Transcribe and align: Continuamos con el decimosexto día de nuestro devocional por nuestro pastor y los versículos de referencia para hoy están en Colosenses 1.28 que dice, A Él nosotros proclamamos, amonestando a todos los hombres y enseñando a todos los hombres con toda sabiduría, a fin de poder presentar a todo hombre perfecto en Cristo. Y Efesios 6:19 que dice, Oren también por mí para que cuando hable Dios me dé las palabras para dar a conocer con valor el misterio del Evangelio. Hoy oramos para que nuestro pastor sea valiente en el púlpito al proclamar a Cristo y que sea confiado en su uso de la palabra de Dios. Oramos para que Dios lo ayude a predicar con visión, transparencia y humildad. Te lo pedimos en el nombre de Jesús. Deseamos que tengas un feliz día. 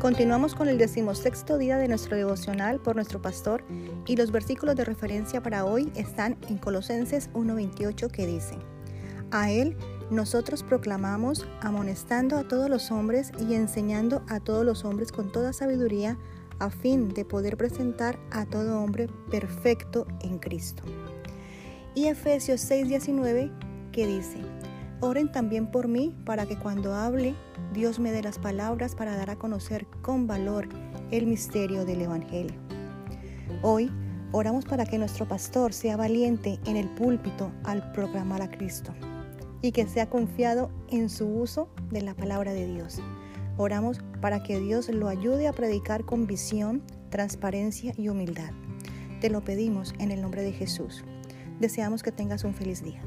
Continuamos 0.00 0.54
con 0.54 0.70
el 0.70 0.78
decimosexto 0.78 1.58
día 1.58 1.76
de 1.76 1.86
nuestro 1.86 2.16
devocional 2.16 2.80
por 2.80 2.96
nuestro 2.96 3.20
pastor 3.20 3.62
y 4.06 4.16
los 4.16 4.30
versículos 4.30 4.74
de 4.74 4.86
referencia 4.86 5.42
para 5.42 5.66
hoy 5.66 5.92
están 5.94 6.38
en 6.48 6.56
Colosenses 6.56 7.30
1.28 7.34 8.10
que 8.10 8.26
dice, 8.26 8.56
A 9.30 9.50
Él 9.50 9.76
nosotros 10.10 10.62
proclamamos, 10.62 11.46
amonestando 11.60 12.38
a 12.38 12.48
todos 12.48 12.70
los 12.70 12.90
hombres 12.90 13.30
y 13.38 13.52
enseñando 13.52 14.22
a 14.26 14.40
todos 14.40 14.64
los 14.64 14.86
hombres 14.86 15.12
con 15.12 15.30
toda 15.32 15.52
sabiduría, 15.52 16.16
a 16.60 16.70
fin 16.70 17.10
de 17.10 17.26
poder 17.26 17.58
presentar 17.58 18.18
a 18.30 18.46
todo 18.46 18.80
hombre 18.80 19.06
perfecto 19.30 20.06
en 20.22 20.38
Cristo. 20.38 20.82
Y 21.94 22.06
Efesios 22.06 22.62
6:19 22.62 23.52
que 23.92 24.06
dice, 24.06 24.38
Oren 25.02 25.32
también 25.32 25.66
por 25.66 25.88
mí 25.88 26.14
para 26.26 26.44
que 26.44 26.58
cuando 26.58 26.94
hable 26.94 27.34
Dios 27.72 27.98
me 27.98 28.12
dé 28.12 28.22
las 28.22 28.38
palabras 28.38 28.94
para 28.94 29.16
dar 29.16 29.30
a 29.30 29.36
conocer 29.36 29.86
con 30.02 30.26
valor 30.26 30.68
el 31.10 31.26
misterio 31.26 31.86
del 31.86 32.02
Evangelio. 32.02 32.60
Hoy 33.62 33.90
oramos 34.32 34.66
para 34.66 34.84
que 34.84 34.98
nuestro 34.98 35.26
pastor 35.26 35.72
sea 35.72 35.96
valiente 35.96 36.60
en 36.66 36.76
el 36.76 36.86
púlpito 36.90 37.50
al 37.64 37.92
proclamar 37.92 38.42
a 38.42 38.50
Cristo 38.50 38.92
y 39.62 39.72
que 39.72 39.86
sea 39.86 40.10
confiado 40.10 40.70
en 40.90 41.08
su 41.08 41.26
uso 41.26 41.70
de 41.90 42.02
la 42.02 42.14
palabra 42.14 42.52
de 42.52 42.66
Dios. 42.66 43.00
Oramos 43.56 44.00
para 44.20 44.42
que 44.42 44.60
Dios 44.60 44.90
lo 44.90 45.08
ayude 45.08 45.48
a 45.48 45.54
predicar 45.54 46.04
con 46.04 46.26
visión, 46.26 46.82
transparencia 47.08 47.94
y 47.96 48.10
humildad. 48.10 48.50
Te 49.22 49.30
lo 49.30 49.42
pedimos 49.42 49.94
en 49.98 50.10
el 50.10 50.20
nombre 50.20 50.42
de 50.42 50.52
Jesús. 50.52 51.04
Deseamos 51.58 52.02
que 52.02 52.12
tengas 52.12 52.44
un 52.44 52.54
feliz 52.54 52.82
día. 52.84 53.02